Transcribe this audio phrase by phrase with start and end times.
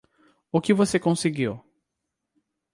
[0.55, 1.53] O que voce conseguiu?